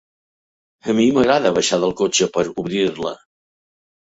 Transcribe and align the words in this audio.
A 0.93 0.95
mi 0.99 1.05
m'agrada 1.17 1.51
baixar 1.57 1.79
del 1.83 1.93
cotxe 2.01 2.29
per 2.39 2.45
obrir-la. 2.63 3.15